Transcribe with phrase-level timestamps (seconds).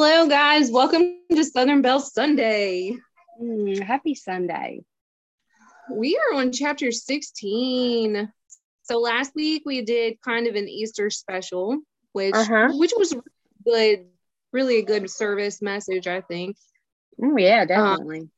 [0.00, 0.70] Hello, guys.
[0.70, 2.96] Welcome to Southern Belle Sunday.
[3.42, 4.84] Mm, happy Sunday.
[5.90, 8.32] We are on chapter 16.
[8.84, 11.80] So last week we did kind of an Easter special,
[12.12, 12.74] which uh-huh.
[12.74, 13.12] which was
[13.64, 14.06] good,
[14.52, 16.56] really a good service message, I think.
[17.20, 18.20] Oh yeah, um, definitely.
[18.20, 18.30] Um,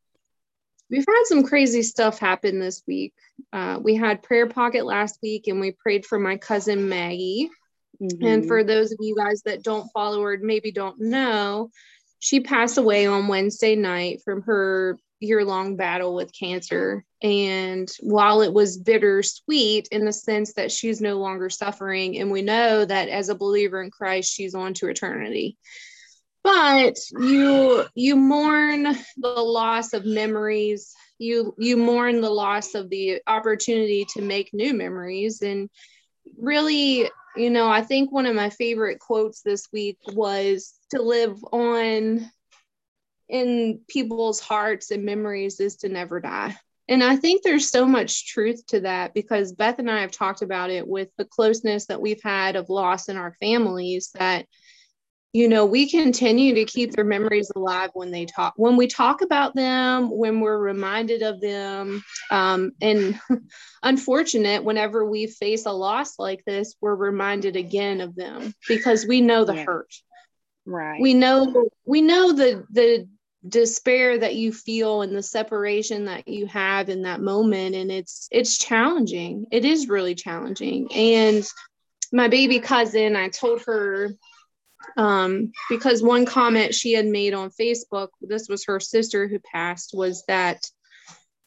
[0.91, 3.13] we've had some crazy stuff happen this week.
[3.53, 7.51] Uh, we had prayer pocket last week, and we prayed for my cousin Maggie.
[8.01, 8.25] Mm-hmm.
[8.25, 11.71] And for those of you guys that don't follow or maybe don't know,
[12.19, 17.05] she passed away on Wednesday night from her year long battle with cancer.
[17.23, 22.43] And while it was bittersweet in the sense that she's no longer suffering, and we
[22.43, 25.59] know that as a believer in Christ, she's on to eternity.
[26.43, 28.85] But you you mourn
[29.19, 30.95] the loss of memories.
[31.19, 35.43] You you mourn the loss of the opportunity to make new memories.
[35.43, 35.69] And
[36.39, 41.43] really you know, I think one of my favorite quotes this week was to live
[41.53, 42.31] on
[43.29, 46.57] in people's hearts and memories is to never die.
[46.89, 50.43] And I think there's so much truth to that because Beth and I have talked
[50.43, 54.47] about it with the closeness that we've had of loss in our families that
[55.33, 59.23] you know we continue to keep their memories alive when they talk when we talk
[59.23, 62.03] about them when we're reminded of them.
[62.31, 63.21] Um, and
[63.83, 69.21] unfortunate whenever we face a loss like this we're reminded again of them because we
[69.21, 69.65] know the yeah.
[69.65, 69.95] hurt.
[70.67, 71.01] Right.
[71.01, 73.09] We know we know the the
[73.49, 77.75] despair that you feel and the separation that you have in that moment.
[77.75, 79.47] And it's it's challenging.
[79.51, 80.93] It is really challenging.
[80.93, 81.47] And
[82.13, 84.11] my baby cousin i told her
[84.97, 89.93] um, because one comment she had made on Facebook, this was her sister who passed,
[89.95, 90.67] was that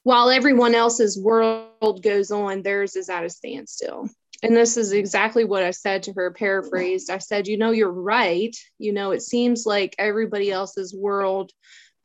[0.03, 4.09] while everyone else's world goes on, theirs is at a standstill.
[4.41, 7.09] And this is exactly what I said to her, paraphrased.
[7.09, 8.53] I said, You know, you're right.
[8.77, 11.51] You know, it seems like everybody else's world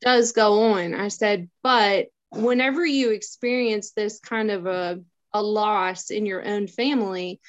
[0.00, 0.94] does go on.
[0.94, 5.00] I said, But whenever you experience this kind of a,
[5.32, 7.40] a loss in your own family,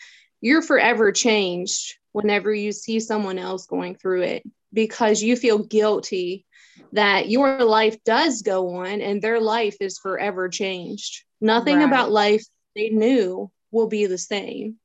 [0.42, 4.44] you're forever changed whenever you see someone else going through it
[4.74, 6.46] because you feel guilty
[6.92, 11.24] that your life does go on and their life is forever changed.
[11.40, 11.88] Nothing right.
[11.88, 12.44] about life
[12.76, 14.76] they knew will be the same.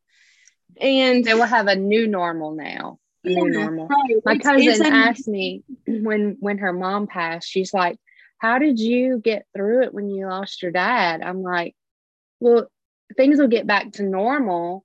[0.80, 2.98] And they will have a new normal now.
[3.24, 3.88] A yeah, new normal.
[3.88, 4.16] Right.
[4.24, 7.98] My it's, cousin it's a, asked me when when her mom passed, she's like,
[8.38, 11.22] How did you get through it when you lost your dad?
[11.22, 11.74] I'm like,
[12.38, 12.68] Well,
[13.16, 14.84] things will get back to normal,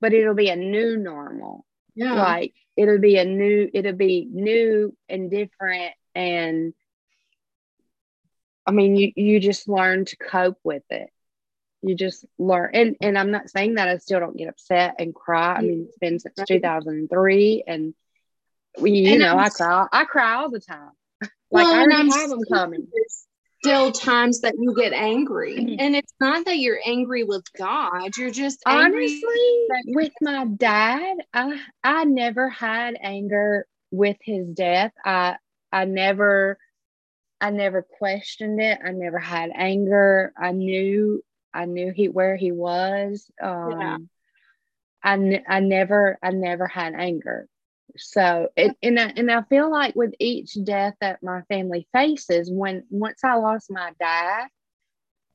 [0.00, 1.64] but it'll be a new normal
[1.98, 2.14] yeah.
[2.14, 6.72] like it'll be a new it'll be new and different and
[8.66, 11.10] i mean you you just learn to cope with it.
[11.82, 15.14] You just learn and and i'm not saying that i still don't get upset and
[15.14, 15.54] cry.
[15.56, 17.94] I mean it's been since 2003 and
[18.80, 20.90] we you and know I'm, i cry i cry all the time.
[21.20, 22.86] Like well, i already have them coming
[23.60, 25.56] still times that you get angry.
[25.56, 25.76] Mm-hmm.
[25.78, 31.60] And it's not that you're angry with God, you're just honestly with my dad, I
[31.82, 34.92] I never had anger with his death.
[35.04, 35.36] I
[35.72, 36.58] I never
[37.40, 38.78] I never questioned it.
[38.84, 40.32] I never had anger.
[40.36, 41.22] I knew
[41.54, 43.30] I knew he where he was.
[43.42, 43.96] Um yeah.
[45.02, 47.48] I, I never I never had anger.
[47.98, 52.50] So it, and I, and I feel like with each death that my family faces,
[52.50, 54.48] when once I lost my dad,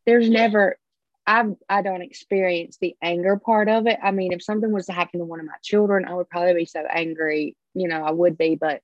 [0.06, 0.78] there's never
[1.26, 4.00] I I don't experience the anger part of it.
[4.02, 6.54] I mean, if something was to happen to one of my children, I would probably
[6.54, 7.56] be so angry.
[7.74, 8.82] You know, I would be, but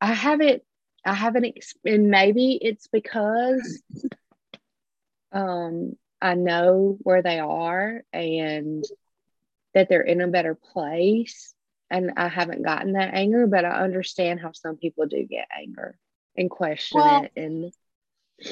[0.00, 0.62] I haven't.
[1.04, 3.82] I haven't, and maybe it's because
[5.32, 8.84] um I know where they are and
[9.74, 11.54] that they're in a better place
[11.90, 15.98] and I haven't gotten that anger, but I understand how some people do get anger
[16.36, 17.72] and question well, it and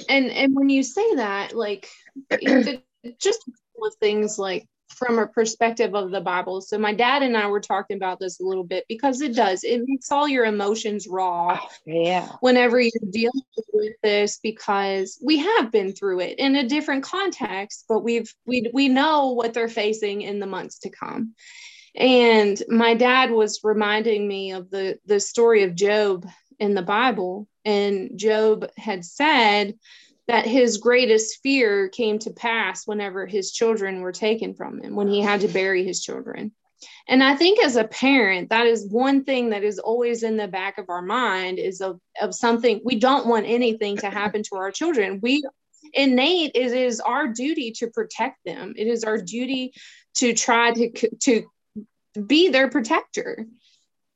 [0.08, 1.88] and and when you say that, like
[3.18, 6.60] just with things like from a perspective of the Bible.
[6.60, 9.62] So my dad and I were talking about this a little bit because it does.
[9.62, 11.58] It makes all your emotions raw.
[11.60, 12.28] Oh, yeah.
[12.40, 13.42] Whenever you're dealing
[13.72, 18.70] with this because we have been through it in a different context, but we've we
[18.72, 21.34] we know what they're facing in the months to come.
[21.94, 26.26] And my dad was reminding me of the, the story of Job
[26.58, 27.48] in the Bible.
[27.64, 29.74] And Job had said
[30.26, 35.08] that his greatest fear came to pass whenever his children were taken from him, when
[35.08, 36.52] he had to bury his children.
[37.08, 40.46] And I think as a parent, that is one thing that is always in the
[40.46, 44.56] back of our mind is of, of something we don't want anything to happen to
[44.56, 45.18] our children.
[45.22, 45.42] We
[45.94, 48.74] innate it is our duty to protect them.
[48.76, 49.72] It is our duty
[50.16, 51.46] to try to to
[52.26, 53.46] be their protector.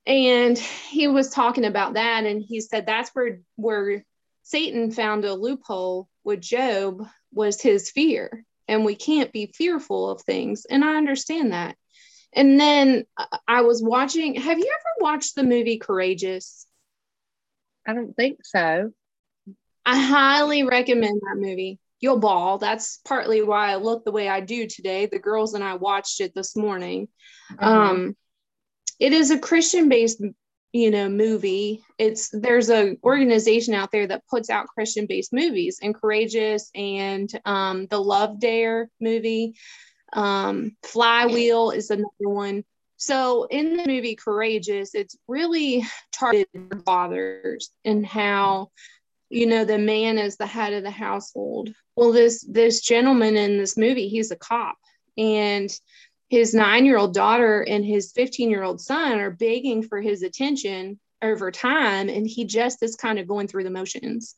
[0.07, 4.05] and he was talking about that and he said that's where where
[4.43, 8.45] satan found a loophole with job was his fear.
[8.69, 10.65] And we can't be fearful of things.
[10.65, 11.77] And i understand that.
[12.33, 16.67] And then uh, i was watching have you ever watched the movie courageous?
[17.87, 18.93] I don't think so.
[19.85, 22.59] I highly recommend that movie you'll ball.
[22.59, 25.07] That's partly why i look the way i do today.
[25.07, 27.09] The girls and i watched it this morning.
[27.53, 27.65] Mm-hmm.
[27.65, 28.17] um
[28.99, 30.23] it is a Christian based
[30.73, 31.83] you know movie.
[31.99, 37.31] It's there's a organization out there that puts out christian based movies and courageous and
[37.45, 39.55] um, the love dare movie.
[40.13, 42.65] Um, flywheel is another one.
[42.97, 48.71] So in the movie courageous it's really targeted fathers and how
[49.33, 53.59] you know the man is the head of the household well this this gentleman in
[53.59, 54.77] this movie he's a cop
[55.17, 55.71] and
[56.33, 60.23] his nine year old daughter and his 15 year old son are begging for his
[60.23, 62.09] attention over time.
[62.09, 64.35] And he just is kind of going through the motions.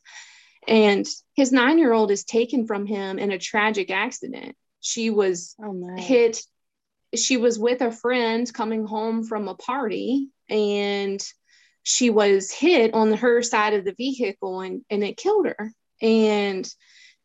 [0.67, 4.57] And his nine year old is taken from him in a tragic accident.
[4.81, 6.41] She was oh, hit,
[7.15, 11.25] she was with a friend coming home from a party and
[11.85, 15.71] she was hit on her side of the vehicle and, and it killed her.
[16.01, 16.67] And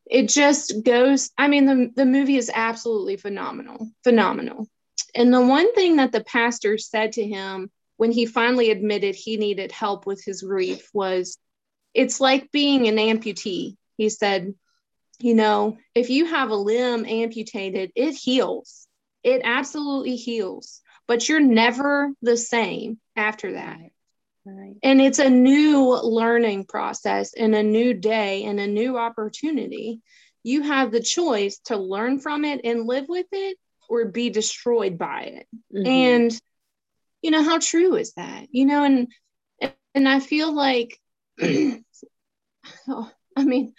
[0.06, 4.68] it just goes i mean the, the movie is absolutely phenomenal phenomenal.
[5.14, 9.36] And the one thing that the pastor said to him when he finally admitted he
[9.36, 11.38] needed help with his grief was
[11.94, 14.54] it's like being an amputee he said.
[15.22, 18.86] You know if you have a limb amputated it heals.
[19.22, 23.78] It absolutely heals but you're never the same after that
[24.44, 24.76] Right.
[24.82, 30.00] And it's a new learning process and a new day and a new opportunity.
[30.42, 33.58] You have the choice to learn from it and live with it
[33.88, 35.46] or be destroyed by it.
[35.74, 35.86] Mm-hmm.
[35.86, 36.40] And
[37.22, 38.46] you know how true is that?
[38.50, 39.08] You know and
[39.94, 40.98] and I feel like
[41.42, 41.82] oh,
[43.36, 43.74] I mean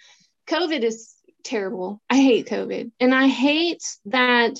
[0.48, 2.00] COVID is terrible.
[2.08, 2.92] I hate COVID.
[3.00, 4.58] And I hate that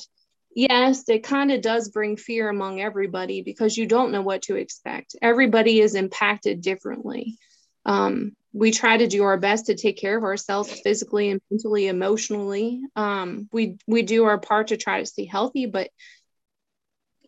[0.54, 4.56] yes, it kind of does bring fear among everybody because you don't know what to
[4.56, 5.16] expect.
[5.20, 7.38] Everybody is impacted differently.
[7.84, 11.86] Um, we try to do our best to take care of ourselves physically and mentally,
[11.88, 12.82] emotionally.
[12.94, 15.90] Um, we we do our part to try to stay healthy, but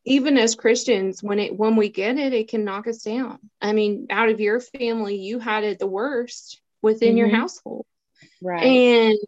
[0.04, 3.38] even as Christians, when it when we get it, it can knock us down.
[3.60, 7.18] I mean, out of your family, you had it the worst within mm-hmm.
[7.18, 7.86] your household,
[8.42, 8.64] right?
[8.64, 9.18] And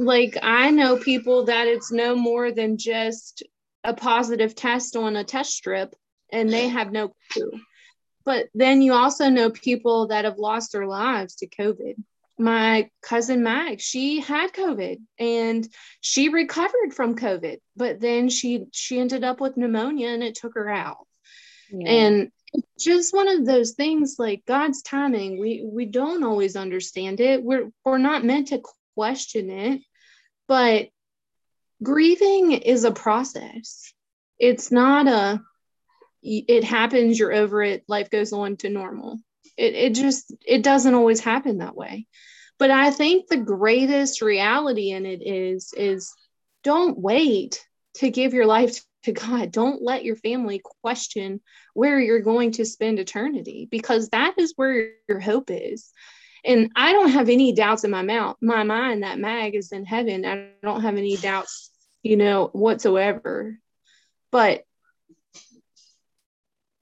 [0.00, 3.42] like I know people that it's no more than just
[3.84, 5.94] a positive test on a test strip
[6.32, 7.52] and they have no clue.
[8.24, 11.96] But then you also know people that have lost their lives to COVID.
[12.38, 15.68] My cousin Mag, she had COVID and
[16.00, 20.54] she recovered from COVID, but then she she ended up with pneumonia and it took
[20.54, 21.06] her out.
[21.70, 21.90] Yeah.
[21.90, 22.32] And
[22.78, 27.42] just one of those things like God's timing, we we don't always understand it.
[27.42, 28.62] We're we're not meant to
[28.94, 29.82] question it
[30.50, 30.88] but
[31.80, 33.94] grieving is a process.
[34.36, 35.40] It's not a,
[36.24, 39.20] it happens, you're over it, life goes on to normal.
[39.56, 42.08] It, it just, it doesn't always happen that way.
[42.58, 46.12] But I think the greatest reality in it is, is
[46.64, 47.64] don't wait
[47.98, 49.52] to give your life to God.
[49.52, 51.40] Don't let your family question
[51.74, 55.92] where you're going to spend eternity because that is where your hope is.
[56.44, 59.84] And I don't have any doubts in my mouth, my mind that Mag is in
[59.84, 60.24] heaven.
[60.24, 61.70] I don't have any doubts,
[62.02, 63.58] you know, whatsoever.
[64.30, 64.64] But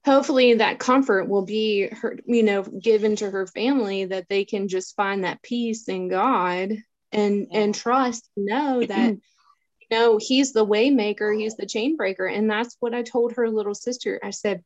[0.05, 4.69] hopefully that comfort will be her, you know, given to her family that they can
[4.69, 6.73] just find that peace in God
[7.13, 12.27] and and trust, know that you know he's the waymaker, he's the chain breaker.
[12.27, 14.21] And that's what I told her little sister.
[14.23, 14.63] I said,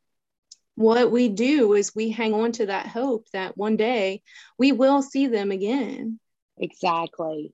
[0.75, 4.21] what we do is we hang on to that hope that one day
[4.57, 6.19] we will see them again.
[6.57, 7.53] Exactly.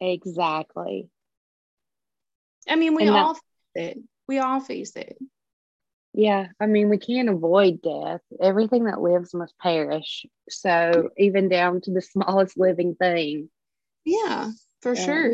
[0.00, 1.08] Exactly.
[2.68, 3.42] I mean, we all face
[3.74, 3.98] it.
[4.26, 5.16] We all face it.
[6.12, 6.48] Yeah.
[6.58, 8.20] I mean, we can't avoid death.
[8.40, 10.26] Everything that lives must perish.
[10.48, 13.48] So, even down to the smallest living thing.
[14.04, 15.32] Yeah, for sure.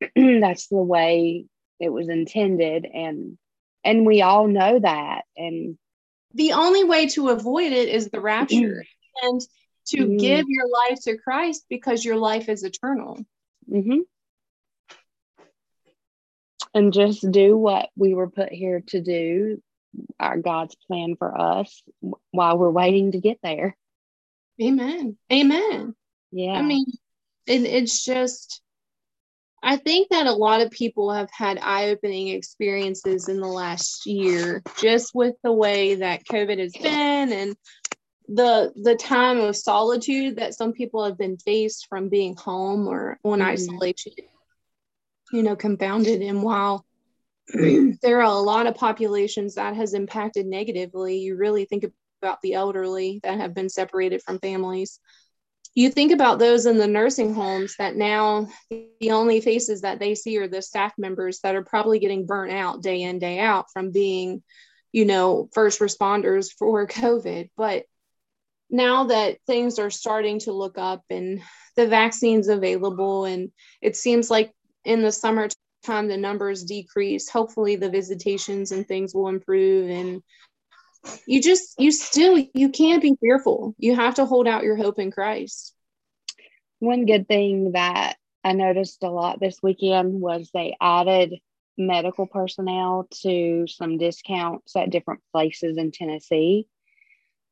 [0.16, 1.46] that's the way
[1.80, 2.86] it was intended.
[2.86, 3.38] And,
[3.84, 5.22] and we all know that.
[5.36, 5.76] And
[6.34, 8.84] the only way to avoid it is the rapture
[9.22, 9.40] and
[9.86, 10.16] to mm-hmm.
[10.16, 13.24] give your life to Christ because your life is eternal.
[13.70, 14.00] Mm-hmm.
[16.74, 19.62] And just do what we were put here to do,
[20.18, 21.82] our God's plan for us
[22.32, 23.76] while we're waiting to get there.
[24.60, 25.16] Amen.
[25.32, 25.94] Amen.
[26.32, 26.54] Yeah.
[26.54, 26.86] I mean,
[27.46, 28.60] it, it's just,
[29.64, 34.04] I think that a lot of people have had eye opening experiences in the last
[34.04, 37.56] year just with the way that COVID has been and
[38.28, 43.18] the the time of solitude that some people have been faced from being home or
[43.24, 43.48] on mm-hmm.
[43.48, 44.12] isolation
[45.32, 46.86] you know compounded and while
[47.54, 51.84] there are a lot of populations that has impacted negatively you really think
[52.22, 55.00] about the elderly that have been separated from families
[55.74, 60.14] you think about those in the nursing homes that now the only faces that they
[60.14, 63.66] see are the staff members that are probably getting burnt out day in day out
[63.72, 64.42] from being
[64.92, 67.50] you know first responders for covid.
[67.56, 67.84] But
[68.70, 71.42] now that things are starting to look up and
[71.76, 73.50] the vaccines available and
[73.82, 74.52] it seems like
[74.84, 75.54] in the summertime
[76.08, 80.22] the numbers decrease hopefully the visitations and things will improve and
[81.26, 84.98] you just you still you can't be fearful you have to hold out your hope
[84.98, 85.74] in christ
[86.78, 91.34] one good thing that i noticed a lot this weekend was they added
[91.76, 96.66] medical personnel to some discounts at different places in tennessee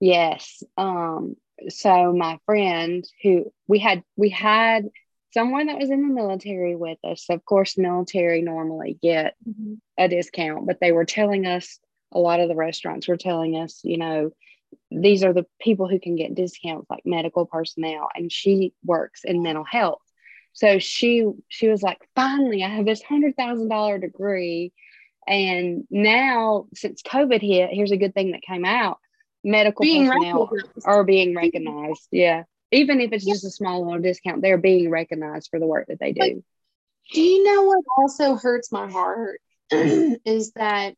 [0.02, 0.64] Yes.
[0.76, 1.36] Um,
[1.68, 4.88] so my friend who we had we had
[5.32, 7.26] someone that was in the military with us.
[7.30, 9.74] Of course, military normally get mm-hmm.
[9.96, 11.78] a discount, but they were telling us
[12.12, 14.30] a lot of the restaurants were telling us, you know,
[14.90, 19.42] these are the people who can get discounts like medical personnel and she works in
[19.42, 20.02] mental health.
[20.54, 24.72] So she she was like, finally, I have this hundred thousand dollar degree.
[25.26, 28.98] And now since COVID hit, here's a good thing that came out
[29.44, 30.86] medical being personnel recognized.
[30.86, 32.08] are being recognized.
[32.10, 32.44] Yeah.
[32.70, 33.34] Even if it's yeah.
[33.34, 36.42] just a small little discount, they're being recognized for the work that they do.
[37.12, 39.40] Do you know what also hurts my heart
[39.70, 40.94] is that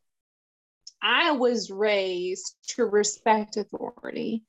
[1.05, 4.43] I was raised to respect authority.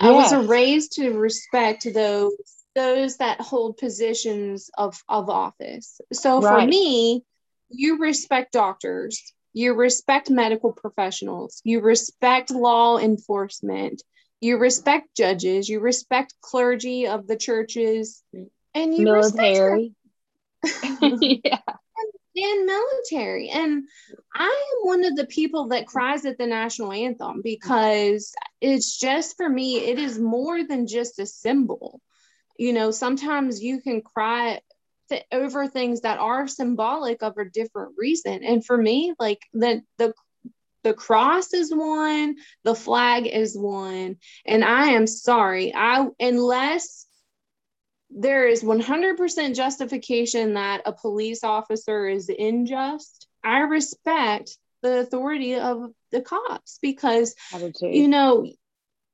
[0.00, 0.32] Yes.
[0.32, 2.32] I was raised to respect those
[2.76, 5.98] those that hold positions of, of office.
[6.12, 6.60] So right.
[6.60, 7.24] for me,
[7.70, 14.02] you respect doctors, you respect medical professionals, you respect law enforcement,
[14.42, 18.22] you respect judges, you respect clergy of the churches,
[18.74, 19.94] and you military.
[21.00, 21.60] yeah.
[22.36, 23.48] And military.
[23.48, 23.88] And
[24.34, 29.36] I am one of the people that cries at the national anthem because it's just
[29.38, 32.00] for me, it is more than just a symbol.
[32.58, 34.60] You know, sometimes you can cry
[35.08, 38.44] th- over things that are symbolic of a different reason.
[38.44, 40.12] And for me, like the the
[40.82, 45.74] the cross is one, the flag is one, and I am sorry.
[45.74, 47.05] I unless
[48.16, 55.90] there is 100% justification that a police officer is unjust, I respect the authority of
[56.12, 57.34] the cops because
[57.80, 58.46] you know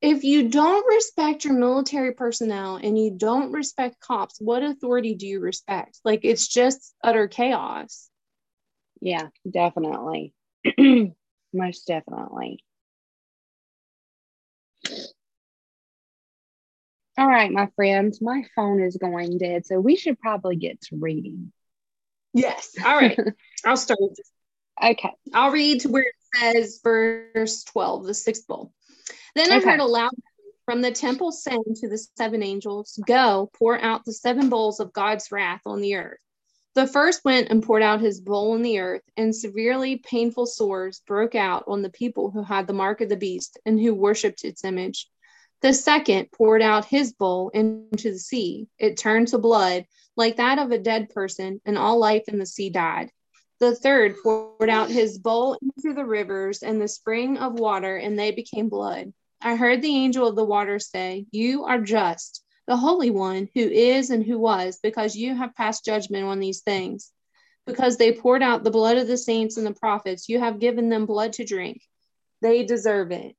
[0.01, 5.27] if you don't respect your military personnel and you don't respect cops, what authority do
[5.27, 5.99] you respect?
[6.05, 8.09] Like it's just utter chaos.
[9.01, 10.35] Yeah, definitely.
[11.53, 12.65] Most definitely.
[17.19, 20.97] All right, my friends, my phone is going dead, so we should probably get to
[20.97, 21.53] reading.
[22.33, 22.75] Yes.
[22.85, 23.19] All right.
[23.65, 24.31] I'll start with this.
[24.83, 25.13] Okay.
[25.35, 28.73] I'll read to where it says verse 12, the sixth bowl.
[29.35, 29.57] Then okay.
[29.57, 30.13] I heard a loud
[30.65, 34.93] from the temple saying to the seven angels, Go, pour out the seven bowls of
[34.93, 36.19] God's wrath on the earth.
[36.75, 41.03] The first went and poured out his bowl on the earth, and severely painful sores
[41.07, 44.45] broke out on the people who had the mark of the beast and who worshipped
[44.45, 45.11] its image.
[45.63, 48.67] The second poured out his bowl into the sea.
[48.79, 52.47] It turned to blood, like that of a dead person, and all life in the
[52.47, 53.13] sea died.
[53.61, 58.19] The third poured out his bowl into the rivers and the spring of water, and
[58.19, 59.13] they became blood.
[59.41, 63.61] I heard the angel of the water say, You are just, the Holy One, who
[63.61, 67.13] is and who was, because you have passed judgment on these things.
[67.67, 70.89] Because they poured out the blood of the saints and the prophets, you have given
[70.89, 71.83] them blood to drink.
[72.41, 73.37] They deserve it.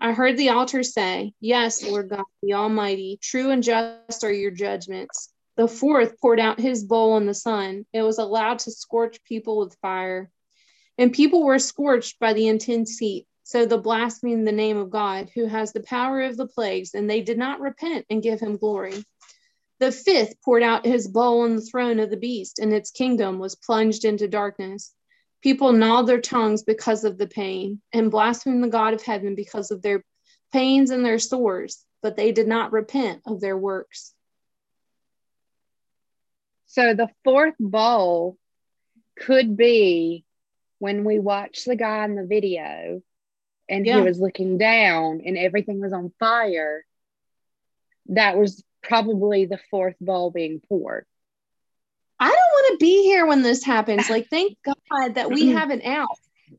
[0.00, 4.52] I heard the altar say, Yes, Lord God, the Almighty, true and just are your
[4.52, 5.32] judgments.
[5.56, 7.84] The fourth poured out his bowl on the sun.
[7.92, 10.30] It was allowed to scorch people with fire.
[10.98, 13.26] And people were scorched by the intense heat.
[13.42, 17.08] So the blaspheme the name of God, who has the power of the plagues, and
[17.08, 19.02] they did not repent and give him glory.
[19.80, 23.38] The fifth poured out his bowl on the throne of the beast, and its kingdom
[23.38, 24.92] was plunged into darkness.
[25.42, 29.70] People gnawed their tongues because of the pain, and blasphemed the God of heaven because
[29.70, 30.04] of their
[30.52, 34.12] pains and their sores, but they did not repent of their works.
[36.66, 38.36] So the fourth bowl
[39.18, 40.24] could be
[40.78, 43.02] when we watch the guy in the video
[43.68, 43.96] and yeah.
[43.96, 46.84] he was looking down and everything was on fire,
[48.06, 51.06] that was probably the fourth bowl being poured.
[52.20, 54.10] I don't want to be here when this happens.
[54.10, 56.08] Like, thank God that we have an out.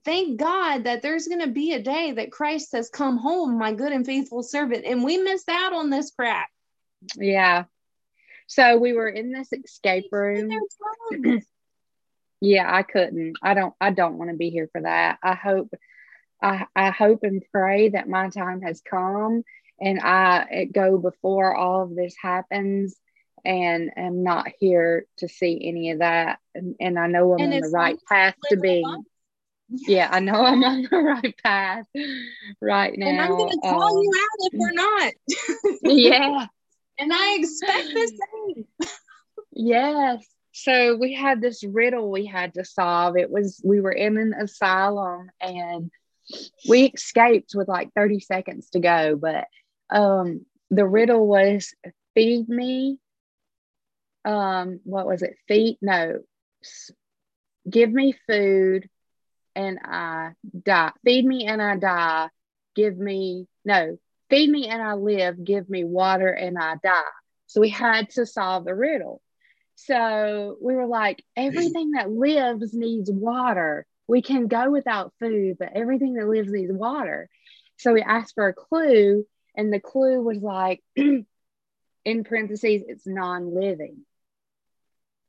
[0.06, 3.74] Thank God that there's going to be a day that Christ says, Come home, my
[3.74, 4.86] good and faithful servant.
[4.86, 6.48] And we missed out on this crap.
[7.18, 7.66] Yeah.
[8.48, 10.50] So we were in this escape room.
[12.42, 13.36] yeah, I couldn't.
[13.44, 15.20] I don't I don't want to be here for that.
[15.22, 15.72] I hope
[16.42, 19.44] I, I hope and pray that my time has come
[19.80, 22.96] and I go before all of this happens
[23.46, 26.39] and am not here to see any of that.
[26.55, 28.86] And, and I know I'm and on the right path to be.
[29.69, 31.86] Yeah, I know I'm on the right path
[32.62, 33.08] right now.
[33.08, 35.13] And I'm going to call um, you out if we're not.
[35.84, 36.48] yeah.
[37.00, 38.89] And I expect the same.
[39.51, 40.25] yes.
[40.51, 43.15] So we had this riddle we had to solve.
[43.15, 45.89] It was, we were in an asylum and
[46.67, 49.48] we escaped with like 30 seconds to go, but
[49.89, 51.74] um, the riddle was
[52.13, 53.00] feed me.
[54.26, 55.36] Um, what was it?
[55.48, 56.20] Feed, no,
[57.70, 58.90] give me food
[59.56, 60.32] and I
[60.64, 60.92] die.
[61.04, 62.30] Feed me and I die.
[62.76, 63.98] Give me, no,
[64.30, 65.44] feed me and I live.
[65.44, 67.02] Give me water and I die.
[67.48, 69.22] So we had to solve the riddle.
[69.76, 75.70] So we were like, everything that lives needs water we can go without food, but
[75.76, 77.30] everything that lives needs water.
[77.78, 79.24] So we asked for a clue,
[79.56, 80.82] and the clue was like,
[82.10, 84.06] in parentheses, it's non living.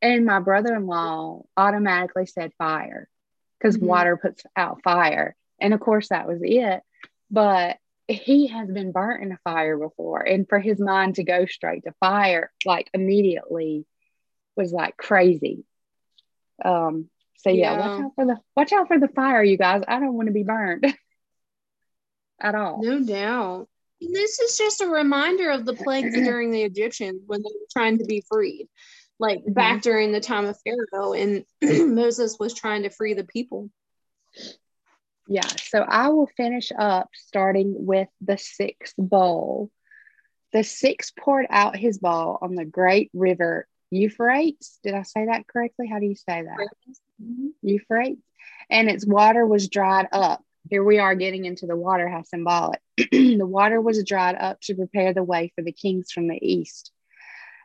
[0.02, 3.08] And my brother in law automatically said fire
[3.58, 3.86] because mm-hmm.
[3.86, 5.36] water puts out fire.
[5.60, 6.80] And of course, that was it.
[7.30, 7.76] But
[8.08, 10.20] he has been burnt in a fire before.
[10.20, 13.86] And for his mind to go straight to fire, like immediately,
[14.56, 15.64] was like crazy.
[16.64, 17.08] Um,
[17.38, 19.82] so yeah, yeah, watch out for the watch out for the fire, you guys.
[19.86, 20.86] I don't want to be burned
[22.40, 22.82] at all.
[22.82, 23.68] No doubt.
[24.00, 27.66] And this is just a reminder of the plagues during the Egyptians when they were
[27.72, 28.68] trying to be freed.
[29.18, 29.52] Like mm-hmm.
[29.52, 31.44] back during the time of Pharaoh and
[31.94, 33.70] Moses was trying to free the people.
[35.28, 39.70] Yeah, so I will finish up starting with the sixth bowl.
[40.52, 44.78] The sixth poured out his bowl on the great river Euphrates.
[44.82, 45.88] Did I say that correctly?
[45.88, 46.68] How do you say that?
[47.22, 47.48] Mm-hmm.
[47.62, 48.18] Euphrates.
[48.70, 50.44] And its water was dried up.
[50.68, 52.80] Here we are getting into the water, how symbolic.
[52.96, 56.92] the water was dried up to prepare the way for the kings from the east.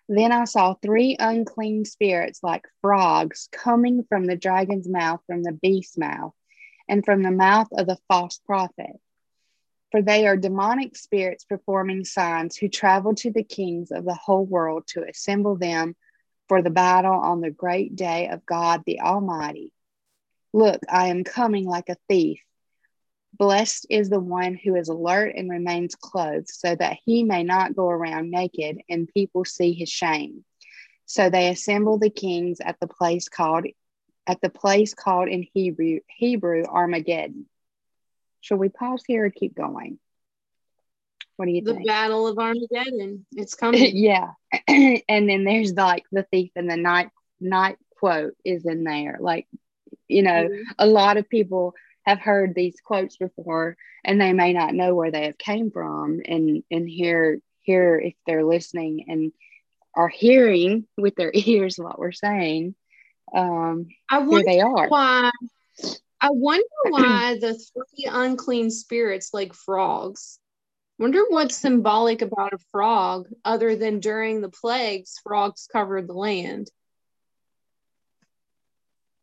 [0.07, 5.51] Then I saw three unclean spirits like frogs coming from the dragon's mouth, from the
[5.51, 6.33] beast's mouth,
[6.87, 8.99] and from the mouth of the false prophet.
[9.91, 14.45] For they are demonic spirits performing signs who travel to the kings of the whole
[14.45, 15.95] world to assemble them
[16.47, 19.71] for the battle on the great day of God the Almighty.
[20.53, 22.39] Look, I am coming like a thief.
[23.37, 27.75] Blessed is the one who is alert and remains clothed, so that he may not
[27.75, 30.45] go around naked and people see his shame.
[31.05, 33.65] So they assemble the kings at the place called
[34.27, 37.45] at the place called in Hebrew Hebrew Armageddon.
[38.41, 39.99] Shall we pause here or keep going?
[41.35, 41.85] What do you the think?
[41.85, 43.25] The Battle of Armageddon.
[43.33, 43.95] It's coming.
[43.95, 44.31] yeah.
[44.67, 49.17] and then there's like the thief and the night night quote is in there.
[49.19, 49.47] Like,
[50.07, 50.61] you know, mm-hmm.
[50.79, 51.73] a lot of people
[52.05, 56.21] have heard these quotes before and they may not know where they have came from
[56.25, 59.31] and and here here if they're listening and
[59.95, 62.75] are hearing with their ears what we're saying
[63.35, 65.31] um I wonder they are why
[66.21, 70.39] I wonder why the three unclean spirits like frogs
[70.97, 76.69] Wonder what's symbolic about a frog other than during the plagues, frogs covered the land.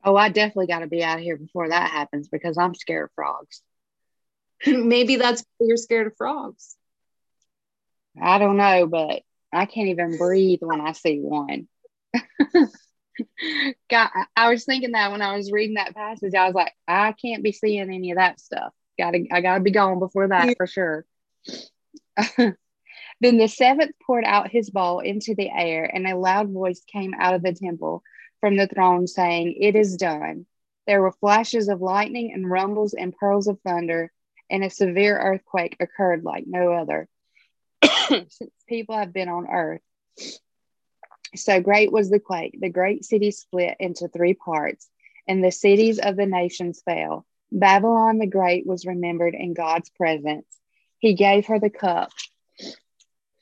[0.04, 3.04] Oh, I definitely got to be out of here before that happens because I'm scared
[3.04, 3.62] of frogs.
[4.66, 6.76] Maybe that's why you're scared of frogs.
[8.20, 11.68] I don't know, but I can't even breathe when I see one.
[13.90, 17.12] God, I was thinking that when I was reading that passage, I was like, I
[17.12, 18.72] can't be seeing any of that stuff.
[18.98, 20.54] Gotta, I gotta be gone before that yeah.
[20.56, 21.06] for sure.
[22.36, 22.56] then
[23.20, 27.34] the seventh poured out his bowl into the air, and a loud voice came out
[27.34, 28.02] of the temple
[28.42, 30.44] from the throne, saying, It is done.
[30.87, 34.12] There were flashes of lightning and rumbles and pearls of thunder,
[34.50, 37.09] and a severe earthquake occurred like no other
[38.09, 39.81] since people have been on earth.
[41.35, 42.59] So great was the quake.
[42.61, 44.87] The great city split into three parts,
[45.26, 47.24] and the cities of the nations fell.
[47.50, 50.46] Babylon the Great was remembered in God's presence
[51.02, 52.12] he gave her the cup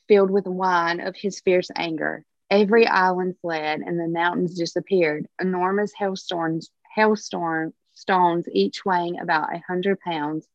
[0.09, 2.25] filled with wine of his fierce anger.
[2.51, 5.27] Every island fled and the mountains disappeared.
[5.41, 10.47] Enormous hailstones, hailstorm stones, each weighing about a hundred pounds,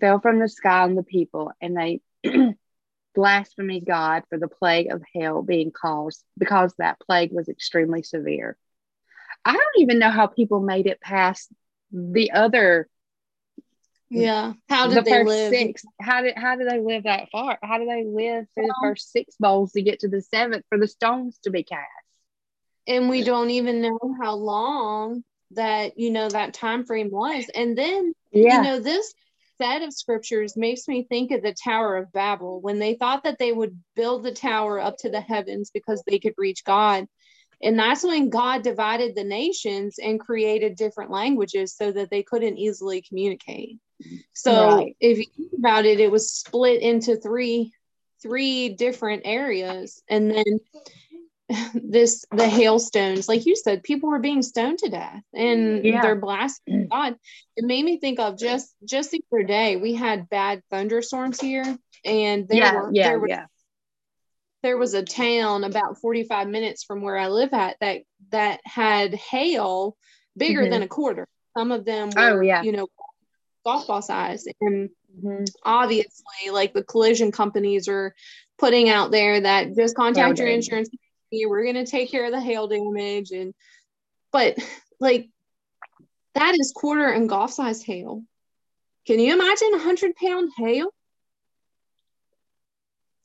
[0.00, 2.00] fell from the sky on the people, and they
[3.14, 8.56] blasphemed God for the plague of hail being caused because that plague was extremely severe.
[9.44, 11.50] I don't even know how people made it past
[11.90, 12.88] the other
[14.12, 14.22] Mm.
[14.22, 14.52] yeah.
[14.68, 15.50] How did the they live?
[15.50, 15.82] Six.
[16.00, 17.58] How did how did they live that far?
[17.62, 20.78] How do they live through the first six bowls to get to the seventh for
[20.78, 21.86] the stones to be cast?
[22.86, 27.50] And we don't even know how long that you know that time frame was.
[27.54, 28.56] And then yeah.
[28.56, 29.12] you know this
[29.58, 33.38] set of scriptures makes me think of the Tower of Babel when they thought that
[33.38, 37.06] they would build the tower up to the heavens because they could reach God.
[37.60, 42.56] And that's when God divided the nations and created different languages so that they couldn't
[42.56, 43.78] easily communicate.
[44.32, 44.96] So right.
[45.00, 47.72] if you think about it, it was split into three
[48.22, 50.02] three different areas.
[50.08, 50.58] And then
[51.74, 56.02] this the hailstones, like you said, people were being stoned to death and yeah.
[56.02, 57.16] they're blasting God.
[57.56, 61.76] It made me think of just just the other day we had bad thunderstorms here,
[62.04, 63.46] and there yeah, were yeah, there were yeah
[64.62, 69.14] there was a town about 45 minutes from where I live at that that had
[69.14, 69.96] hail
[70.36, 70.70] bigger mm-hmm.
[70.70, 71.28] than a quarter.
[71.56, 72.62] Some of them oh, were, oh, yeah.
[72.62, 72.88] you know,
[73.64, 74.44] golf ball size.
[74.60, 75.44] And mm-hmm.
[75.64, 78.14] obviously, like the collision companies are
[78.58, 81.46] putting out there that just contact your insurance company.
[81.46, 83.30] We're going to take care of the hail damage.
[83.30, 83.54] And,
[84.32, 84.58] but
[85.00, 85.28] like,
[86.34, 88.22] that is quarter and golf size hail.
[89.06, 90.92] Can you imagine a hundred pound hail?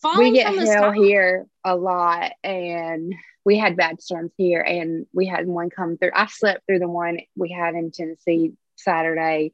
[0.01, 3.13] Falling we get hail here a lot and
[3.45, 6.89] we had bad storms here and we had one come through i slept through the
[6.89, 9.53] one we had in tennessee saturday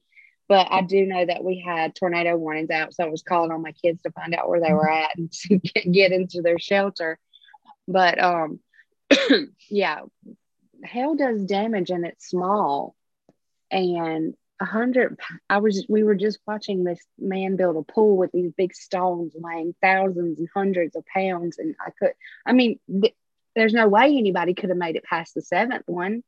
[0.50, 3.62] but i do know that we had tornado warnings out so i was calling on
[3.62, 6.60] my kids to find out where they were at and to get, get into their
[6.60, 7.18] shelter.
[7.88, 8.60] But um
[9.70, 10.02] yeah
[10.84, 12.96] hail does damage and it's small.
[13.72, 15.18] And a hundred
[15.50, 19.34] i was we were just watching this man build a pool with these big stones
[19.36, 22.12] weighing thousands and hundreds of pounds and i could
[22.46, 23.16] i mean th-
[23.56, 26.24] there's no way anybody could have made it past the seventh one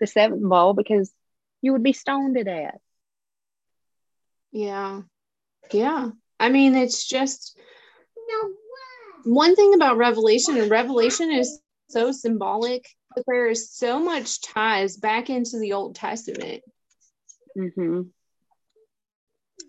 [0.00, 1.12] the seventh bowl because
[1.60, 2.78] you would be stoned to death
[4.54, 5.02] yeah
[5.70, 6.08] yeah
[6.40, 7.58] i mean it's just
[9.24, 14.96] one thing about revelation and revelation is so symbolic but there is so much ties
[14.96, 16.62] back into the old testament
[17.56, 18.02] Mm-hmm.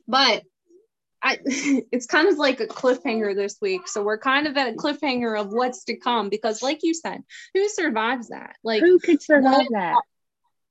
[0.08, 0.44] But
[1.22, 3.88] I, it's kind of like a cliffhanger this week.
[3.88, 7.24] So we're kind of at a cliffhanger of what's to come because, like you said,
[7.54, 8.56] who survives that?
[8.64, 9.96] Like, who could survive what, that?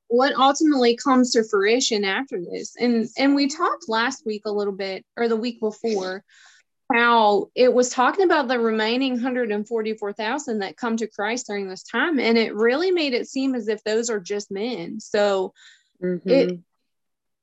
[0.09, 2.77] What ultimately comes to fruition after this?
[2.79, 6.25] And and we talked last week a little bit, or the week before,
[6.93, 12.21] how it was talking about the remaining 144,000 that come to Christ during this time,
[12.21, 15.01] and it really made it seem as if those are just men.
[15.01, 15.55] So
[16.03, 16.29] mm-hmm.
[16.29, 16.59] it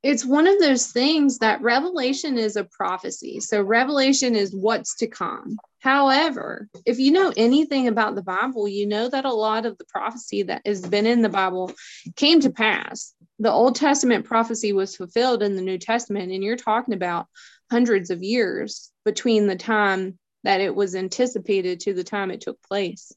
[0.03, 3.39] it's one of those things that revelation is a prophecy.
[3.39, 5.57] So revelation is what's to come.
[5.79, 9.85] However, if you know anything about the Bible, you know that a lot of the
[9.85, 11.71] prophecy that has been in the Bible
[12.15, 13.13] came to pass.
[13.39, 17.27] The Old Testament prophecy was fulfilled in the New Testament, and you're talking about
[17.69, 22.61] hundreds of years between the time that it was anticipated to the time it took
[22.63, 23.11] place.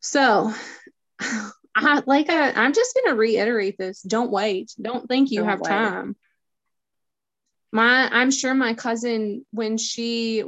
[0.00, 0.52] So
[1.76, 4.00] I, like I, I'm just going to reiterate this.
[4.00, 4.72] Don't wait.
[4.80, 5.68] Don't think you Don't have wait.
[5.68, 6.16] time.
[7.70, 10.44] My, I'm sure my cousin, when she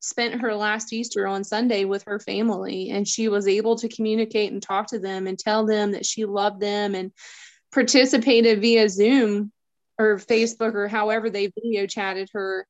[0.00, 4.52] spent her last Easter on Sunday with her family, and she was able to communicate
[4.52, 7.10] and talk to them and tell them that she loved them and
[7.72, 9.50] participated via Zoom
[9.98, 12.66] or Facebook or however they video chatted her.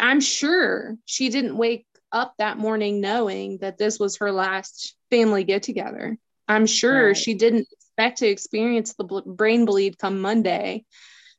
[0.00, 5.44] I'm sure she didn't wake up that morning knowing that this was her last family
[5.44, 6.16] get together.
[6.48, 7.16] I'm sure right.
[7.16, 10.84] she didn't expect to experience the brain bleed come Monday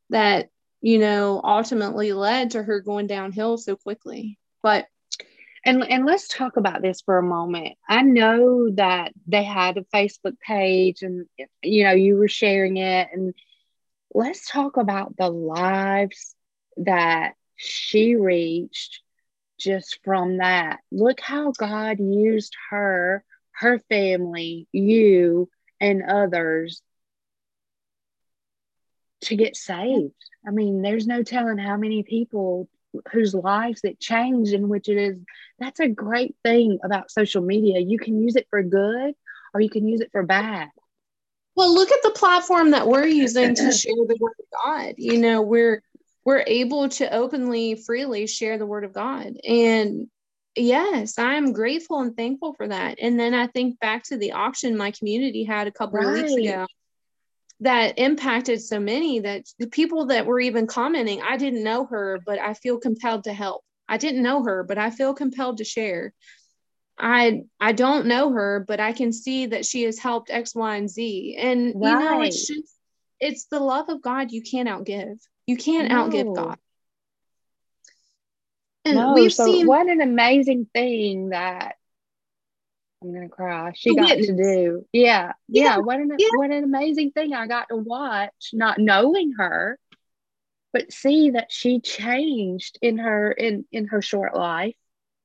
[0.09, 0.49] that,
[0.81, 4.37] you know, ultimately led to her going downhill so quickly.
[4.61, 4.87] But
[5.65, 7.75] and and let's talk about this for a moment.
[7.89, 11.25] I know that they had a Facebook page and
[11.61, 13.33] you know you were sharing it and
[14.13, 16.35] let's talk about the lives
[16.77, 19.01] that she reached
[19.59, 20.79] just from that.
[20.91, 23.23] Look how God used her
[23.57, 26.81] her family, you, and others
[29.21, 30.13] to get saved.
[30.47, 32.69] I mean, there's no telling how many people
[33.11, 35.19] whose lives it changed, in which it is.
[35.59, 37.79] That's a great thing about social media.
[37.79, 39.13] You can use it for good
[39.53, 40.69] or you can use it for bad.
[41.55, 44.93] Well, look at the platform that we're using to share the word of God.
[44.97, 45.81] You know, we're
[46.23, 49.37] we're able to openly, freely share the word of God.
[49.47, 50.07] And
[50.57, 54.77] yes i'm grateful and thankful for that and then i think back to the auction
[54.77, 56.07] my community had a couple right.
[56.07, 56.65] of weeks ago
[57.59, 62.19] that impacted so many that the people that were even commenting i didn't know her
[62.25, 65.63] but i feel compelled to help i didn't know her but i feel compelled to
[65.63, 66.13] share
[66.99, 70.77] I I don't know her, but I can see that she has helped X, Y,
[70.77, 71.37] and Z.
[71.39, 71.91] And right.
[71.91, 72.73] you know, it's just
[73.19, 75.19] it's the love of God you can't outgive.
[75.45, 76.09] You can't no.
[76.09, 76.57] outgive God.
[78.95, 81.75] No, we've so seen what an amazing thing that
[83.01, 83.73] I'm gonna cry.
[83.75, 84.27] She got witness.
[84.27, 84.85] to do.
[84.91, 85.63] Yeah, yeah.
[85.63, 86.27] yeah what an yeah.
[86.35, 89.77] what an amazing thing I got to watch, not knowing her,
[90.73, 94.75] but see that she changed in her in in her short life.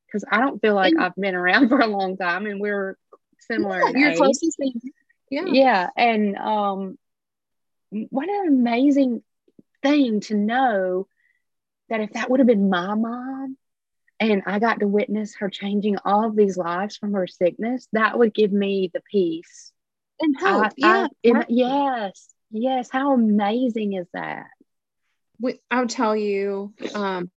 [0.06, 2.98] Because I don't feel like and, I've been around for a long time, and we're
[3.40, 3.80] similar.
[3.80, 4.58] Yeah, you're closest.
[5.30, 6.98] Yeah, yeah, and um,
[7.90, 9.22] what an amazing
[9.82, 11.06] thing to know
[11.92, 13.58] that if that would have been my mom
[14.18, 18.18] and I got to witness her changing all of these lives from her sickness, that
[18.18, 19.72] would give me the peace
[20.18, 20.72] and hope.
[20.82, 21.34] I, yeah.
[21.34, 22.32] I, yes.
[22.50, 22.88] Yes.
[22.90, 24.46] How amazing is that?
[25.70, 27.30] I'll tell you, um,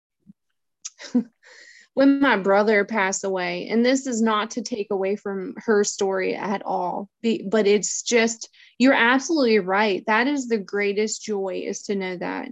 [1.94, 6.34] when my brother passed away, and this is not to take away from her story
[6.34, 10.02] at all, but it's just, you're absolutely right.
[10.08, 12.48] That is the greatest joy is to know that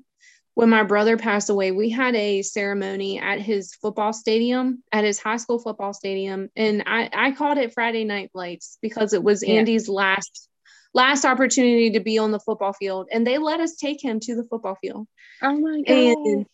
[0.56, 5.20] when my brother passed away, we had a ceremony at his football stadium, at his
[5.20, 6.50] high school football stadium.
[6.56, 9.56] And I, I called it Friday Night Lights because it was yeah.
[9.56, 10.48] Andy's last
[10.94, 13.08] last opportunity to be on the football field.
[13.12, 15.08] And they let us take him to the football field.
[15.42, 16.18] Oh my god.
[16.28, 16.46] And,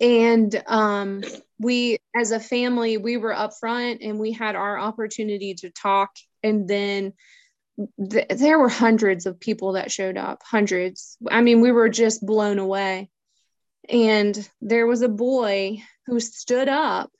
[0.00, 1.24] and um
[1.58, 6.10] we as a family, we were up front and we had our opportunity to talk.
[6.42, 7.14] And then
[8.10, 11.16] th- there were hundreds of people that showed up, hundreds.
[11.30, 13.10] I mean, we were just blown away.
[13.88, 17.10] And there was a boy who stood up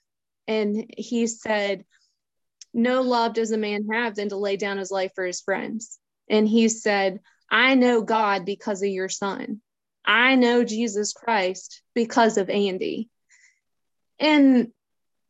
[0.47, 1.85] and he said,
[2.73, 5.99] No love does a man have than to lay down his life for his friends.
[6.29, 9.61] And he said, I know God because of your son.
[10.03, 13.09] I know Jesus Christ because of Andy.
[14.19, 14.71] And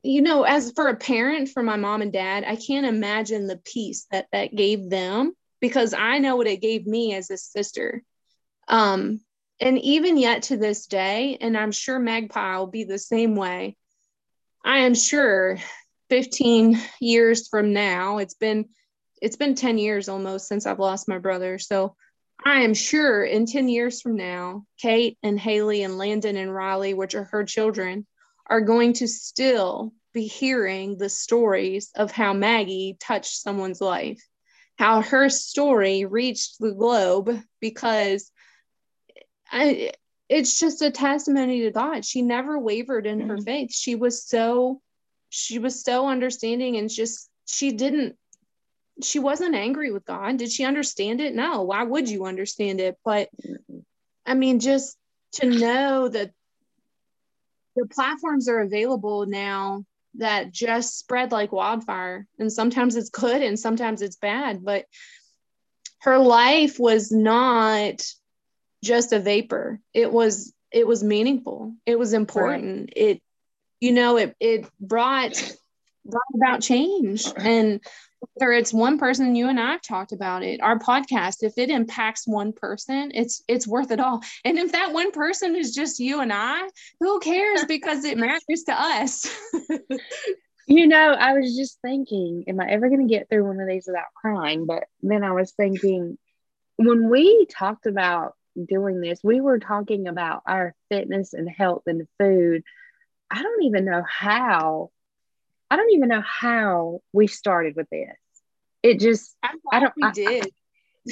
[0.06, 3.58] you know, as for a parent, for my mom and dad, I can't imagine the
[3.58, 8.04] peace that that gave them because I know what it gave me as a sister.
[8.68, 9.22] Um,
[9.60, 13.78] and even yet to this day, and I'm sure Magpie will be the same way.
[14.64, 15.58] I am sure
[16.10, 18.66] 15 years from now, it's been
[19.22, 21.58] it's been 10 years almost since I've lost my brother.
[21.58, 21.96] So
[22.44, 26.94] I am sure in 10 years from now, Kate and Haley and Landon and Riley,
[26.94, 28.06] which are her children,
[28.48, 34.22] are going to still be hearing the stories of how Maggie touched someone's life,
[34.78, 38.32] how her story reached the globe because
[39.52, 39.92] I,
[40.30, 42.06] it's just a testimony to God.
[42.06, 43.44] She never wavered in her mm-hmm.
[43.44, 43.74] faith.
[43.74, 44.82] She was so
[45.30, 48.16] she was so understanding and just she didn't
[49.04, 50.38] she wasn't angry with God.
[50.38, 51.36] Did she understand it?
[51.36, 51.64] No.
[51.64, 52.98] Why would you understand it?
[53.04, 53.30] But
[54.26, 54.98] I mean just
[55.34, 56.32] to know that
[57.76, 59.86] the platforms are available now
[60.18, 62.26] that just spread like wildfire.
[62.40, 64.86] And sometimes it's good and sometimes it's bad but
[66.06, 68.06] her life was not
[68.84, 69.82] just a vapor.
[69.94, 71.74] It was it was meaningful.
[71.86, 72.92] It was important.
[72.92, 72.94] Right.
[72.96, 73.22] it
[73.80, 75.34] you know it it brought
[76.06, 77.26] brought about change.
[77.36, 77.82] And
[78.20, 82.28] whether it's one person you and i've talked about it our podcast if it impacts
[82.28, 84.22] one person it's it's worth it all.
[84.44, 86.68] And if that one person is just you and i
[87.00, 87.66] who cares?
[87.68, 89.28] Because it matters to us.
[90.68, 93.68] You know i was just thinking am i ever going to get through one of
[93.68, 94.66] these without crying?
[94.66, 96.18] But then i was thinking
[96.78, 98.34] when we talked about
[98.68, 102.64] doing this we were talking about our fitness and health and food.
[103.30, 104.92] I don't even know how
[105.70, 108.16] I don't even know how we started with this.
[108.84, 109.36] It just,
[109.72, 110.46] I don't, we I, did.
[110.46, 110.50] I,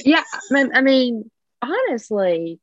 [0.05, 0.23] yeah.
[0.51, 1.29] I mean,
[1.61, 2.59] honestly,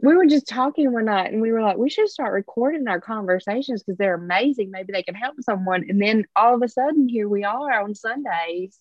[0.00, 3.00] we were just talking one night and we were like, we should start recording our
[3.00, 4.70] conversations because they're amazing.
[4.70, 5.86] Maybe they can help someone.
[5.88, 8.78] And then all of a sudden, here we are on Sundays.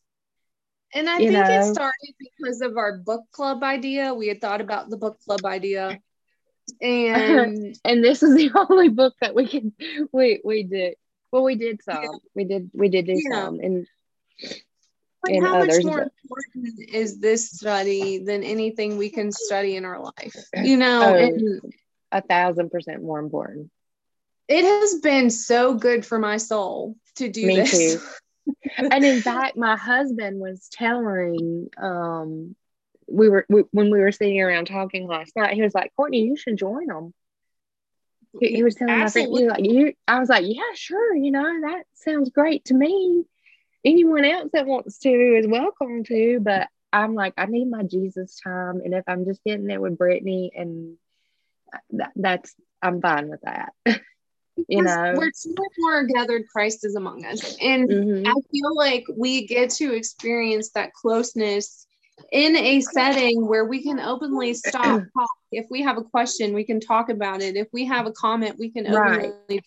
[0.93, 1.41] And I think know.
[1.41, 4.13] it started because of our book club idea.
[4.13, 5.99] We had thought about the book club idea.
[6.83, 9.73] And and this is the only book that we can
[10.13, 10.93] we we did
[11.31, 12.03] well, we did some.
[12.03, 12.09] Yeah.
[12.35, 12.71] We did.
[12.73, 13.35] We did do yeah.
[13.35, 13.87] some, and
[15.21, 19.75] but and how others, much more important is this study than anything we can study
[19.75, 20.35] in our life?
[20.55, 21.73] You know, oh, and,
[22.11, 23.69] a thousand percent more important.
[24.47, 27.71] It has been so good for my soul to do Me this.
[27.71, 27.99] Too.
[28.77, 32.55] and in fact, my husband was telling um
[33.07, 35.53] we were we, when we were sitting around talking last night.
[35.53, 37.13] He was like, "Courtney, you should join them."
[38.39, 39.47] He, he was telling Absolutely.
[39.47, 41.15] my friend, like, you, I was like, yeah, sure.
[41.15, 43.25] You know, that sounds great to me.
[43.83, 48.39] Anyone else that wants to is welcome to, but I'm like, I need my Jesus
[48.43, 48.81] time.
[48.83, 50.97] And if I'm just getting there with Brittany and
[51.91, 53.73] that, that's, I'm fine with that.
[54.67, 58.27] you know we're two or more gathered christ is among us and mm-hmm.
[58.27, 61.87] i feel like we get to experience that closeness
[62.31, 65.29] in a setting where we can openly stop talk.
[65.51, 67.55] if we have a question we can talk about it.
[67.55, 69.63] If we have a comment we can openly right.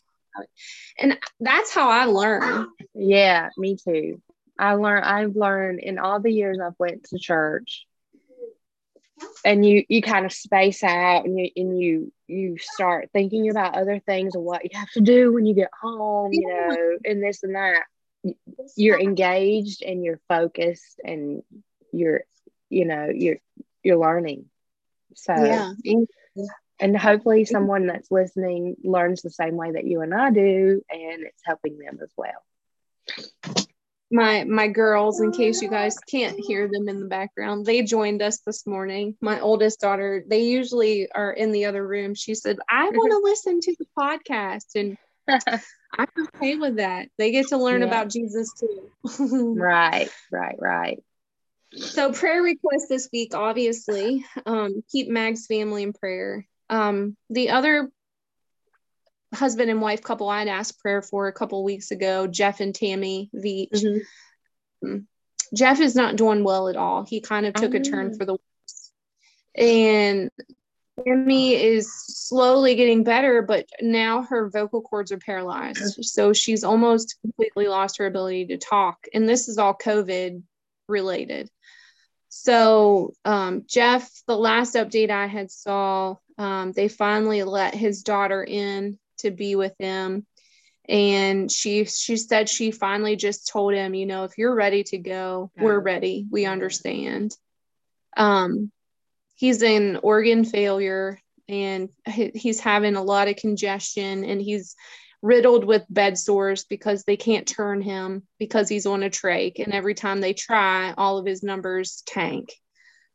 [0.99, 4.21] and that's how i learn yeah me too.
[4.59, 7.87] I learned i've learned in all the years i've went to church.
[9.45, 13.77] And you you kind of space out and you and you you start thinking about
[13.77, 17.23] other things and what you have to do when you get home you know and
[17.23, 17.83] this and that.
[18.77, 21.43] You're engaged and you're focused and
[21.93, 22.23] you're
[22.73, 23.39] you know you're
[23.83, 24.47] you're learning.
[25.15, 25.73] So yeah.
[26.81, 31.23] and hopefully someone that's listening learns the same way that you and I do and
[31.23, 32.43] it's helping them as well.
[34.11, 38.23] My my girls in case you guys can't hear them in the background they joined
[38.23, 39.17] us this morning.
[39.21, 42.15] My oldest daughter they usually are in the other room.
[42.15, 44.97] She said i want to listen to the podcast and
[45.99, 47.09] i'm okay with that.
[47.19, 47.89] They get to learn yeah.
[47.89, 48.91] about jesus too.
[49.59, 51.03] Right right right
[51.75, 57.91] so prayer request this week obviously um, keep mag's family in prayer um, the other
[59.35, 63.31] husband and wife couple I'd asked prayer for a couple weeks ago, Jeff and Tammy
[63.35, 63.71] Veach.
[63.73, 64.87] Mm-hmm.
[64.87, 65.05] Mm.
[65.55, 67.05] Jeff is not doing well at all.
[67.05, 67.79] He kind of took oh.
[67.79, 68.17] a turn oh.
[68.17, 68.93] for the worse.
[69.55, 70.31] And
[71.05, 76.05] Tammy is slowly getting better, but now her vocal cords are paralyzed.
[76.05, 79.07] So she's almost completely lost her ability to talk.
[79.13, 80.43] And this is all COVID
[80.89, 81.51] related.
[82.35, 88.42] So um, Jeff, the last update I had saw, um, they finally let his daughter
[88.42, 90.27] in to be with him.
[90.88, 94.99] And she she said she finally just told him you know if you're ready to
[94.99, 96.27] go we're ready.
[96.31, 97.37] We understand.
[98.16, 98.73] Um
[99.35, 104.75] he's in organ failure and he's having a lot of congestion and he's
[105.23, 109.73] riddled with bed sores because they can't turn him because he's on a trach and
[109.73, 112.53] every time they try all of his numbers tank.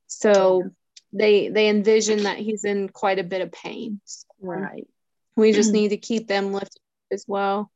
[0.07, 0.63] So
[1.11, 3.99] they they envision that he's in quite a bit of pain.
[4.41, 4.87] Right.
[5.35, 7.69] We just need to keep them lifted as well.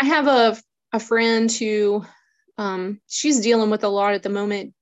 [0.00, 0.56] I have a,
[0.92, 2.04] a friend who
[2.56, 4.74] um, she's dealing with a lot at the moment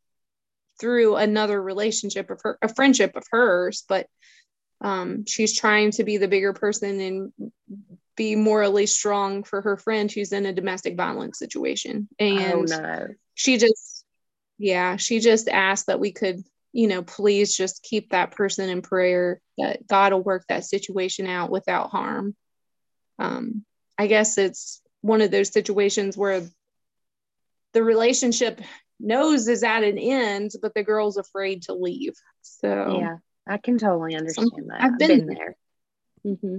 [0.80, 4.06] through another relationship of her, a friendship of hers, but
[4.82, 7.32] um, she's trying to be the bigger person and
[8.16, 12.08] be morally strong for her friend who's in a domestic violence situation.
[12.18, 13.06] And oh, no.
[13.34, 14.04] she just,
[14.58, 16.42] yeah, she just asked that we could
[16.76, 21.26] you know, please just keep that person in prayer that God will work that situation
[21.26, 22.36] out without harm.
[23.18, 23.64] Um,
[23.96, 26.42] I guess it's one of those situations where
[27.72, 28.60] the relationship
[29.00, 32.12] knows is at an end, but the girl's afraid to leave.
[32.42, 33.16] So yeah,
[33.48, 34.82] I can totally understand that.
[34.82, 35.56] I've been, been there.
[36.26, 36.58] Mm-hmm.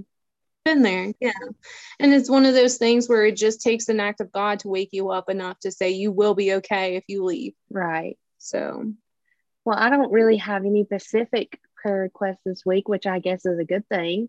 [0.67, 1.31] Been there, yeah.
[1.97, 4.67] And it's one of those things where it just takes an act of God to
[4.67, 7.53] wake you up enough to say you will be okay if you leave.
[7.69, 8.17] Right.
[8.37, 8.91] So
[9.63, 13.59] well, I don't really have any specific prayer requests this week, which I guess is
[13.59, 14.27] a good thing.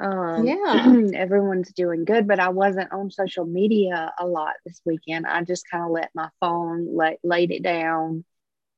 [0.00, 5.26] Um, yeah, everyone's doing good, but I wasn't on social media a lot this weekend.
[5.26, 8.24] I just kind of let my phone lay, laid it down,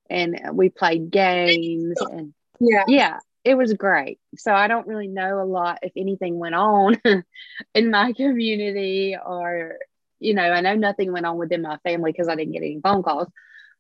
[0.09, 4.19] and we played games, and yeah, yeah, it was great.
[4.37, 7.01] So I don't really know a lot if anything went on
[7.75, 9.77] in my community, or
[10.19, 12.81] you know, I know nothing went on within my family because I didn't get any
[12.83, 13.29] phone calls,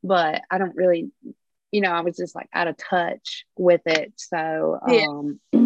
[0.02, 1.10] but I don't really
[1.72, 4.12] you know, I was just like out of touch with it.
[4.16, 5.60] So, um, yeah.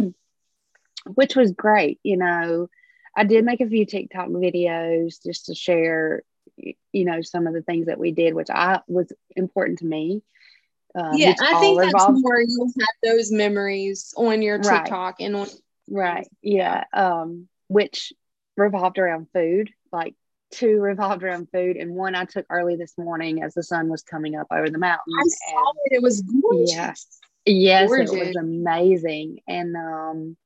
[1.15, 1.99] which was great.
[2.03, 2.69] You know,
[3.17, 6.23] I did make a few TikTok videos just to share,
[6.57, 10.23] you know, some of the things that we did, which I was important to me.
[10.95, 15.15] Um, yeah, I think that's more you have those memories on your TikTok right.
[15.21, 15.49] and on
[15.89, 16.29] right.
[16.43, 16.85] Yeah.
[16.93, 18.13] Um, which
[18.57, 20.15] revolved around food, like
[20.53, 24.03] two revolved around food, and one I took early this morning as the sun was
[24.03, 25.13] coming up over the mountain.
[25.19, 26.71] I saw and, it; it was gorgeous.
[26.73, 28.13] Yes, yes, gorgeous.
[28.13, 29.41] it was amazing.
[29.49, 30.37] And um,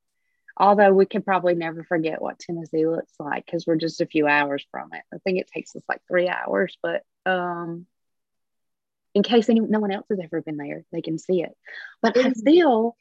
[0.57, 4.27] although we could probably never forget what Tennessee looks like because we're just a few
[4.27, 5.03] hours from it.
[5.13, 7.85] I think it takes us like three hours, but um,
[9.13, 11.55] in case any, no one else has ever been there, they can see it.
[12.01, 12.95] But I feel,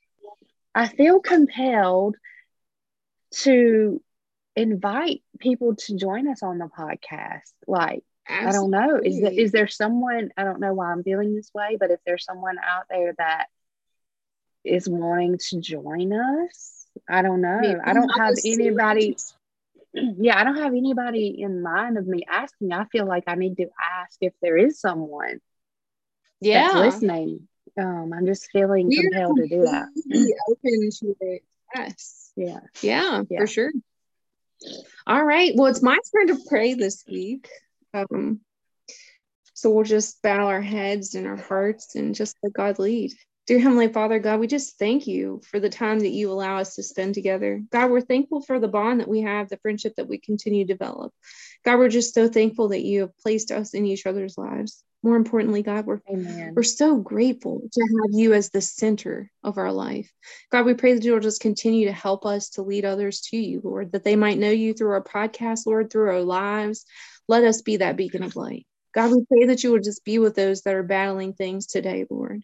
[0.74, 2.16] I feel compelled
[3.42, 4.02] to
[4.56, 7.52] invite people to join us on the podcast.
[7.66, 8.48] Like, Absolutely.
[8.48, 9.00] I don't know.
[9.02, 12.00] Is there, is there someone, I don't know why I'm feeling this way, but if
[12.04, 13.46] there's someone out there that
[14.64, 17.58] is wanting to join us, I don't know.
[17.60, 19.16] Maybe I don't have anybody.
[19.94, 22.72] Yeah, I don't have anybody in mind of me asking.
[22.72, 23.68] I feel like I need to
[23.98, 25.40] ask if there is someone
[26.40, 26.72] yeah.
[26.72, 27.48] that's listening.
[27.78, 29.88] Um, I'm just feeling We're compelled to do that.
[30.48, 31.42] Open to it.
[31.74, 32.32] Yes.
[32.36, 32.60] Yeah.
[32.82, 33.40] Yeah, yeah.
[33.40, 33.72] for sure.
[35.06, 35.52] All right.
[35.54, 37.48] Well, it's my turn to pray this week.
[37.94, 38.40] Um,
[39.54, 43.12] so we'll just bow our heads and our hearts and just let God lead.
[43.46, 46.74] Dear Heavenly Father, God, we just thank you for the time that you allow us
[46.74, 47.62] to spend together.
[47.70, 50.72] God, we're thankful for the bond that we have, the friendship that we continue to
[50.74, 51.14] develop.
[51.64, 54.84] God, we're just so thankful that you have placed us in each other's lives.
[55.02, 56.54] More importantly, God, we're, Amen.
[56.56, 60.10] we're so grateful to have you as the center of our life.
[60.50, 63.60] God, we pray that you'll just continue to help us to lead others to you,
[63.62, 66.84] Lord, that they might know you through our podcast, Lord, through our lives.
[67.28, 68.66] Let us be that beacon of light.
[68.92, 72.04] God, we pray that you will just be with those that are battling things today,
[72.10, 72.42] Lord.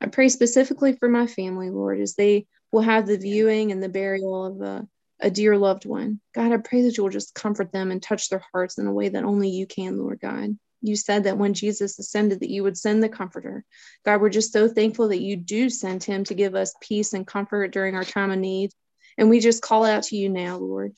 [0.00, 3.88] I pray specifically for my family, Lord, as they will have the viewing and the
[3.88, 4.86] burial of a,
[5.20, 6.20] a dear loved one.
[6.34, 8.92] God, I pray that you will just comfort them and touch their hearts in a
[8.92, 10.56] way that only you can, Lord God.
[10.86, 13.64] You said that when Jesus ascended, that you would send the comforter.
[14.04, 17.26] God, we're just so thankful that you do send him to give us peace and
[17.26, 18.70] comfort during our time of need.
[19.18, 20.92] And we just call out to you now, Lord.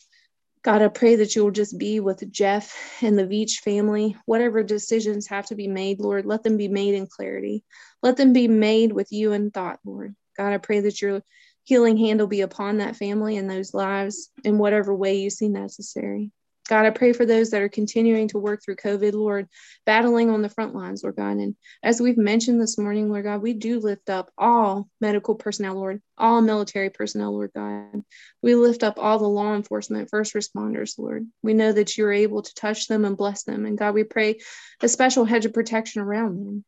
[0.62, 4.16] God, I pray that you will just be with Jeff and the Veach family.
[4.26, 7.64] Whatever decisions have to be made, Lord, let them be made in clarity.
[8.03, 10.14] Let them be made with you in thought, Lord.
[10.36, 11.22] God, I pray that your
[11.64, 15.49] healing hand will be upon that family and those lives in whatever way you see
[15.49, 16.32] necessary.
[16.68, 19.48] God, I pray for those that are continuing to work through COVID, Lord,
[19.86, 21.38] battling on the front lines, Lord God.
[21.38, 25.74] And as we've mentioned this morning, Lord God, we do lift up all medical personnel,
[25.74, 28.02] Lord, all military personnel, Lord God.
[28.42, 31.26] We lift up all the law enforcement, first responders, Lord.
[31.42, 33.64] We know that you're able to touch them and bless them.
[33.64, 34.38] And God, we pray
[34.82, 36.64] a special hedge of protection around them.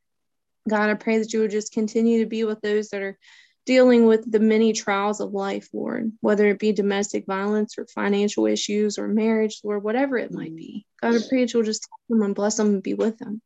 [0.69, 3.19] God, I pray that you would just continue to be with those that are
[3.71, 8.47] dealing with the many trials of life, Lord, whether it be domestic violence or financial
[8.47, 10.87] issues or marriage, Lord, whatever it might be.
[11.01, 13.41] God, I pray that you'll just touch them and bless them and be with them.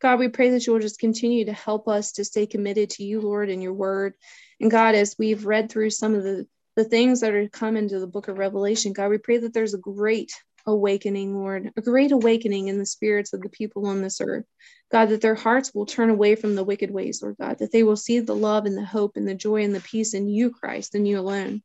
[0.00, 3.20] God, we pray that you'll just continue to help us to stay committed to you,
[3.20, 4.14] Lord, and your word.
[4.58, 8.00] And God, as we've read through some of the, the things that are come into
[8.00, 10.32] the book of Revelation, God, we pray that there's a great
[10.66, 14.44] awakening, Lord, a great awakening in the spirits of the people on this earth.
[14.90, 17.82] God, that their hearts will turn away from the wicked ways, Lord God, that they
[17.82, 20.50] will see the love and the hope and the joy and the peace in you,
[20.50, 21.62] Christ, and you alone.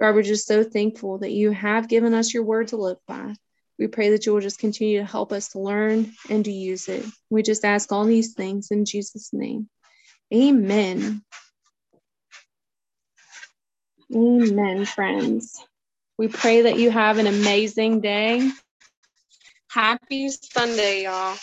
[0.00, 3.34] God, we're just so thankful that you have given us your word to live by.
[3.78, 6.88] We pray that you will just continue to help us to learn and to use
[6.88, 7.04] it.
[7.30, 9.68] We just ask all these things in Jesus' name.
[10.34, 11.22] Amen.
[14.14, 15.62] Amen, friends.
[16.18, 18.50] We pray that you have an amazing day.
[19.70, 21.36] Happy Sunday, y'all.